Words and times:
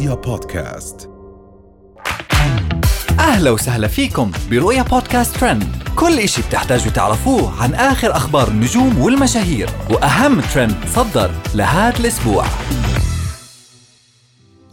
رؤيا 0.00 0.14
بودكاست. 0.14 1.10
أهلا 3.18 3.50
وسهلا 3.50 3.88
فيكم 3.88 4.30
برؤيا 4.50 4.82
بودكاست 4.82 5.36
ترند. 5.36 5.64
كل 5.96 6.18
إشي 6.18 6.42
بتحتاجوا 6.42 6.92
تعرفوه 6.92 7.62
عن 7.62 7.74
آخر 7.74 8.16
أخبار 8.16 8.48
النجوم 8.48 8.98
والمشاهير 8.98 9.70
وأهم 9.90 10.40
ترند 10.40 10.76
صدر 10.86 11.30
لهذا 11.54 11.98
الأسبوع. 12.00 12.44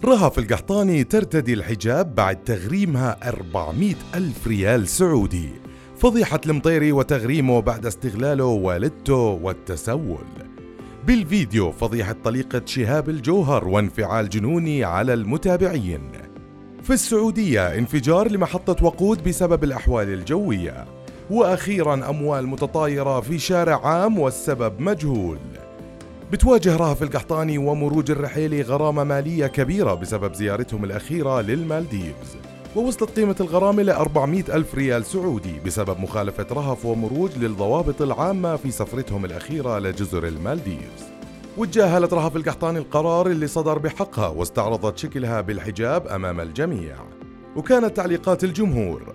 رهف 0.05 0.39
القحطاني 0.39 1.03
ترتدي 1.03 1.53
الحجاب 1.53 2.15
بعد 2.15 2.43
تغريمها 2.43 3.17
400 3.23 3.95
ألف 4.15 4.47
ريال 4.47 4.87
سعودي. 4.87 5.49
فضيحة 5.99 6.41
المطيري 6.45 6.91
وتغريمه 6.91 7.61
بعد 7.61 7.85
استغلاله 7.85 8.45
والدته 8.45 9.39
والتسول. 9.41 10.56
بالفيديو 11.07 11.71
فضيحة 11.71 12.15
طليقة 12.23 12.61
شهاب 12.65 13.09
الجوهر 13.09 13.67
وانفعال 13.67 14.29
جنوني 14.29 14.83
على 14.83 15.13
المتابعين. 15.13 16.11
في 16.83 16.93
السعودية 16.93 17.77
انفجار 17.77 18.31
لمحطة 18.31 18.85
وقود 18.85 19.23
بسبب 19.27 19.63
الأحوال 19.63 20.13
الجوية. 20.13 20.85
وأخيرا 21.29 22.09
أموال 22.09 22.47
متطايرة 22.47 23.19
في 23.19 23.39
شارع 23.39 23.87
عام 23.87 24.19
والسبب 24.19 24.81
مجهول. 24.81 25.37
بتواجه 26.31 26.75
رهف 26.75 27.03
القحطاني 27.03 27.57
ومروج 27.57 28.11
الرحيلي 28.11 28.61
غرامة 28.61 29.03
مالية 29.03 29.47
كبيرة 29.47 29.93
بسبب 29.93 30.33
زيارتهم 30.33 30.83
الأخيرة 30.83 31.41
للمالديفز. 31.41 32.37
ووصلت 32.75 33.19
قيمة 33.19 33.35
الغرامة 33.39 33.83
ل 33.83 33.89
400 33.89 34.43
ألف 34.49 34.75
ريال 34.75 35.05
سعودي 35.05 35.59
بسبب 35.65 35.99
مخالفة 35.99 36.47
رهف 36.51 36.85
ومروج 36.85 37.37
للضوابط 37.37 38.01
العامة 38.01 38.55
في 38.55 38.71
سفرتهم 38.71 39.25
الأخيرة 39.25 39.79
لجزر 39.79 40.27
المالديفز. 40.27 41.03
وتجاهلت 41.57 42.13
رهف 42.13 42.35
القحطاني 42.35 42.79
القرار 42.79 43.27
اللي 43.27 43.47
صدر 43.47 43.77
بحقها 43.77 44.27
واستعرضت 44.27 44.97
شكلها 44.97 45.41
بالحجاب 45.41 46.07
أمام 46.07 46.39
الجميع. 46.41 46.95
وكانت 47.55 47.97
تعليقات 47.97 48.43
الجمهور 48.43 49.13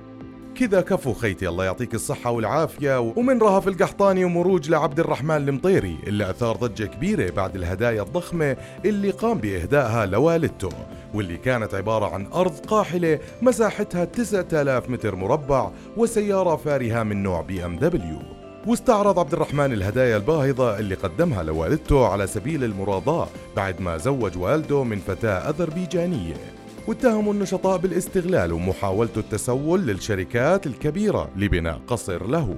كذا 0.58 0.80
كفو 0.80 1.12
خيتي. 1.12 1.48
الله 1.48 1.64
يعطيك 1.64 1.94
الصحة 1.94 2.30
والعافية. 2.30 3.00
ومن 3.00 3.38
رهف 3.38 3.68
القحطاني 3.68 4.24
ومروج 4.24 4.70
لعبد 4.70 5.00
الرحمن 5.00 5.48
المطيري 5.48 5.98
اللي 6.06 6.30
أثار 6.30 6.56
ضجة 6.56 6.84
كبيرة 6.84 7.30
بعد 7.30 7.56
الهدايا 7.56 8.02
الضخمة 8.02 8.56
اللي 8.84 9.10
قام 9.10 9.38
بإهدائها 9.38 10.06
لوالدته 10.06 10.68
واللي 11.14 11.36
كانت 11.36 11.74
عبارة 11.74 12.14
عن 12.14 12.26
أرض 12.26 12.58
قاحلة 12.66 13.18
مساحتها 13.42 14.04
9000 14.04 14.90
متر 14.90 15.14
مربع 15.14 15.70
وسيارة 15.96 16.56
فارهة 16.56 17.02
من 17.02 17.22
نوع 17.22 17.40
بي 17.40 17.64
إم 17.64 17.76
دبليو. 17.76 18.18
واستعرض 18.66 19.18
عبد 19.18 19.32
الرحمن 19.32 19.72
الهدايا 19.72 20.16
الباهظة 20.16 20.78
اللي 20.78 20.94
قدمها 20.94 21.42
لوالدته 21.42 22.06
على 22.06 22.26
سبيل 22.26 22.64
المراضاة 22.64 23.28
بعد 23.56 23.80
ما 23.80 23.96
زوج 23.96 24.38
والده 24.38 24.84
من 24.84 24.98
فتاة 24.98 25.50
أذربيجانية. 25.50 26.61
واتهموا 26.86 27.32
النشطاء 27.32 27.78
بالاستغلال 27.78 28.52
ومحاولة 28.52 29.10
التسول 29.16 29.86
للشركات 29.86 30.66
الكبيرة 30.66 31.30
لبناء 31.36 31.80
قصر 31.86 32.26
له. 32.26 32.56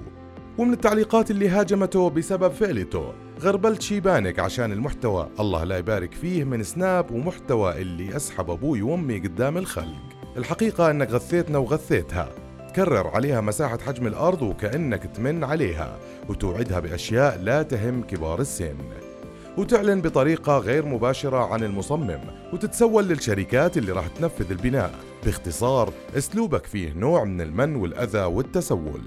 ومن 0.59 0.73
التعليقات 0.73 1.31
اللي 1.31 1.49
هاجمته 1.49 2.11
بسبب 2.11 2.53
فعلته 2.53 3.13
غربلت 3.41 3.83
شيبانك 3.83 4.39
عشان 4.39 4.73
المحتوى. 4.73 5.29
الله 5.41 5.65
لا 5.65 5.79
يبارك 5.79 6.13
فيه 6.13 6.45
من 6.45 6.63
سناب 6.63 7.11
ومحتوى 7.11 7.83
اللي 7.83 8.17
أسحب 8.17 8.51
أبوي 8.51 8.83
وأمي 8.83 9.19
قدام 9.19 9.57
الخلق. 9.57 10.03
الحقيقة 10.37 10.91
أنك 10.91 11.11
غثيتنا 11.11 11.59
وغثيتها. 11.59 12.29
تكرر 12.69 13.07
عليها 13.09 13.41
مساحة 13.41 13.79
حجم 13.79 14.07
الأرض 14.07 14.43
وكأنك 14.43 15.11
تمن 15.17 15.45
عليها 15.45 15.99
وتوعدها 16.29 16.81
بأشياء 16.81 17.41
لا 17.43 17.63
تهم 17.63 18.03
كبار 18.03 18.41
السن. 18.41 18.77
وتعلن 19.57 20.01
بطريقة 20.01 20.59
غير 20.59 20.87
مباشرة 20.87 21.53
عن 21.53 21.65
المصمم 21.65 22.21
وتتسول 22.53 23.09
للشركات 23.09 23.79
اللي 23.79 23.93
راح 23.93 24.07
تنفذ 24.07 24.51
البناء. 24.51 24.95
باختصار 25.25 25.93
أسلوبك 26.17 26.67
فيه 26.67 26.93
نوع 26.93 27.25
من 27.25 27.41
المن 27.41 27.77
والأذى 27.77 28.25
والتسول. 28.25 29.01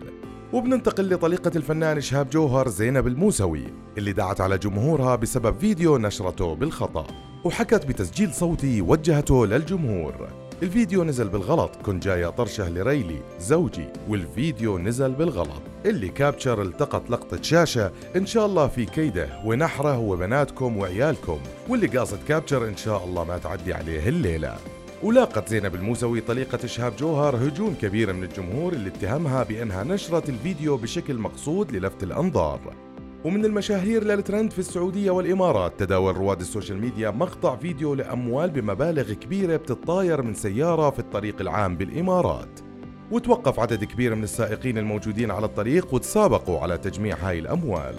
وبننتقل 0.53 1.13
لطليقة 1.13 1.51
الفنان 1.55 2.01
شهاب 2.01 2.29
جوهر 2.29 2.67
زينب 2.67 3.07
الموسوي 3.07 3.63
اللي 3.97 4.13
دعت 4.13 4.41
على 4.41 4.57
جمهورها 4.57 5.15
بسبب 5.15 5.59
فيديو 5.59 5.97
نشرته 5.97 6.55
بالخطأ 6.55 7.07
وحكت 7.43 7.85
بتسجيل 7.85 8.33
صوتي 8.33 8.81
وجهته 8.81 9.45
للجمهور. 9.45 10.46
الفيديو 10.63 11.03
نزل 11.03 11.29
بالغلط 11.29 11.75
كنت 11.85 12.03
جاي 12.03 12.25
أطرشه 12.25 12.69
لريلي 12.69 13.19
زوجي 13.39 13.85
والفيديو 14.09 14.77
نزل 14.77 15.11
بالغلط. 15.11 15.61
اللي 15.85 16.09
كابتشر 16.09 16.61
التقط 16.61 17.09
لقطة 17.09 17.41
شاشة 17.41 17.91
إن 18.15 18.25
شاء 18.25 18.45
الله 18.45 18.67
في 18.67 18.85
كيده 18.85 19.29
ونحره 19.45 19.97
وبناتكم 19.97 20.77
وعيالكم. 20.77 21.39
واللي 21.69 21.87
قاصد 21.87 22.19
capture 22.27 22.67
إن 22.67 22.77
شاء 22.77 23.05
الله 23.05 23.23
ما 23.23 23.37
تعدي 23.37 23.73
عليه 23.73 24.09
الليلة. 24.09 24.57
ولاقت 25.03 25.49
زينب 25.49 25.75
الموسوي 25.75 26.21
طليقة 26.21 26.67
شهاب 26.67 26.95
جوهر 26.95 27.35
هجوم 27.35 27.75
كبير 27.81 28.13
من 28.13 28.23
الجمهور 28.23 28.73
اللي 28.73 28.89
اتهمها 28.89 29.43
بأنها 29.43 29.83
نشرت 29.83 30.29
الفيديو 30.29 30.77
بشكل 30.77 31.15
مقصود 31.17 31.71
للفت 31.71 32.03
الأنظار. 32.03 32.59
ومن 33.25 33.45
المشاهير 33.45 34.03
للترند 34.03 34.51
في 34.51 34.59
السعودية 34.59 35.11
والإمارات 35.11 35.79
تداول 35.79 36.17
رواد 36.17 36.39
ال 36.39 36.45
social 36.45 36.81
media 36.81 37.09
مقطع 37.09 37.55
فيديو 37.55 37.93
لأموال 37.93 38.49
بمبالغ 38.49 39.13
كبيرة 39.13 39.57
بتتطاير 39.57 40.21
من 40.21 40.33
سيارة 40.33 40.89
في 40.89 40.99
الطريق 40.99 41.41
العام 41.41 41.77
بالإمارات. 41.77 42.59
وتوقف 43.11 43.59
عدد 43.59 43.83
كبير 43.83 44.15
من 44.15 44.23
السائقين 44.23 44.77
الموجودين 44.77 45.31
على 45.31 45.45
الطريق 45.45 45.93
وتسابقوا 45.93 46.59
على 46.59 46.77
تجميع 46.77 47.17
هاي 47.21 47.39
الأموال. 47.39 47.95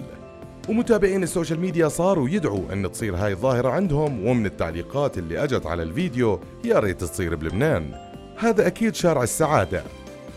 ومتابعين 0.69 1.23
ال 1.23 1.28
social 1.28 1.59
media 1.59 1.87
صاروا 1.87 2.29
يدعوا 2.29 2.73
أن 2.73 2.91
تصير 2.91 3.15
هاي 3.15 3.31
الظاهرة 3.31 3.69
عندهم 3.69 4.27
ومن 4.27 4.45
التعليقات 4.45 5.17
اللي 5.17 5.43
أجت 5.43 5.65
على 5.65 5.83
الفيديو 5.83 6.39
يا 6.65 6.79
ريت 6.79 7.03
تصير 7.03 7.35
بلبنان. 7.35 7.91
هذا 8.37 8.67
أكيد 8.67 8.95
شارع 8.95 9.23
السعادة. 9.23 9.83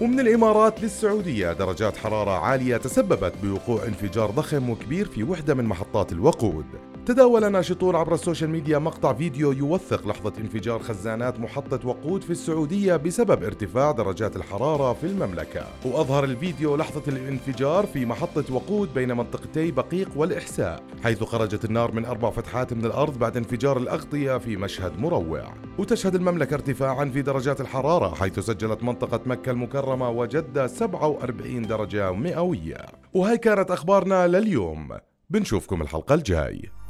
ومن 0.02 0.20
الإمارات 0.20 0.82
للسعودية 0.82 1.52
درجات 1.52 1.96
حرارة 1.96 2.30
عالية 2.30 2.76
تسببت 2.76 3.32
بوقوع 3.42 3.84
انفجار 3.84 4.30
ضخم 4.30 4.70
وكبير 4.70 5.06
في 5.06 5.22
وحدة 5.22 5.54
من 5.54 5.64
محطات 5.64 6.12
الوقود. 6.12 6.66
تداول 7.06 7.52
ناشطون 7.52 7.96
عبر 7.96 8.14
ال 8.14 8.19
social 8.19 8.50
media 8.50 8.78
مقطع 8.78 9.12
فيديو 9.12 9.52
يوثق 9.52 10.08
لحظة 10.08 10.32
انفجار 10.38 10.78
خزانات 10.78 11.40
محطة 11.40 11.88
وقود 11.88 12.22
في 12.22 12.30
السعودية 12.30 12.96
بسبب 12.96 13.44
ارتفاع 13.44 13.90
درجات 13.90 14.36
الحرارة 14.36 14.92
في 14.92 15.06
المملكة. 15.06 15.66
وأظهر 15.84 16.24
الفيديو 16.24 16.76
لحظة 16.76 17.02
الانفجار 17.08 17.86
في 17.86 18.06
محطة 18.06 18.54
وقود 18.54 18.94
بين 18.94 19.16
منطقتي 19.16 19.70
بقيق 19.70 20.08
والإحساء 20.16 20.82
حيث 21.04 21.24
خرجت 21.24 21.64
النار 21.64 21.92
من 21.92 22.04
أربع 22.04 22.30
فتحات 22.30 22.72
من 22.72 22.84
الأرض 22.84 23.18
بعد 23.18 23.36
انفجار 23.36 23.76
الأغطية 23.76 24.38
في 24.38 24.56
مشهد 24.56 24.98
مروع. 24.98 25.54
وتشهد 25.78 26.14
المملكة 26.14 26.54
ارتفاعا 26.54 27.04
في 27.04 27.22
درجات 27.22 27.60
الحرارة 27.60 28.14
حيث 28.14 28.38
سجلت 28.38 28.82
منطقة 28.82 29.20
مكة 29.26 29.50
المكرمة 29.50 30.10
وجدة 30.10 30.66
47 30.66 31.62
درجة 31.62 32.12
مئوية. 32.12 32.86
وهي 33.12 33.38
كانت 33.38 33.70
أخبارنا 33.70 34.26
لليوم. 34.26 34.88
بنشوفكم 35.30 35.82
الحلقة 35.82 36.14
الجاي. 36.14 36.81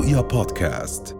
رؤيا 0.00 0.20
بودكاست 0.20 1.19